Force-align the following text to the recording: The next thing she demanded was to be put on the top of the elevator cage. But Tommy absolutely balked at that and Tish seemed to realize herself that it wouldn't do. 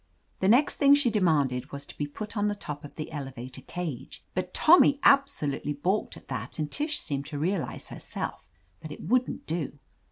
The 0.39 0.47
next 0.47 0.77
thing 0.77 0.95
she 0.95 1.11
demanded 1.11 1.71
was 1.71 1.85
to 1.85 1.95
be 1.95 2.07
put 2.07 2.35
on 2.35 2.47
the 2.47 2.55
top 2.55 2.83
of 2.83 2.95
the 2.95 3.11
elevator 3.11 3.61
cage. 3.61 4.23
But 4.33 4.51
Tommy 4.51 4.99
absolutely 5.03 5.73
balked 5.73 6.17
at 6.17 6.27
that 6.27 6.57
and 6.57 6.71
Tish 6.71 6.97
seemed 6.99 7.27
to 7.27 7.37
realize 7.37 7.89
herself 7.89 8.49
that 8.79 8.91
it 8.91 9.03
wouldn't 9.07 9.45
do. 9.45 9.77